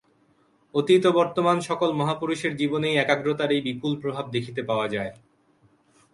[0.73, 5.11] অতীত ও বর্তমান সকল মহাপুরুষের জীবনেই একাগ্রতার এই বিপুল প্রভাব দেখিতে পাওয়া যায়।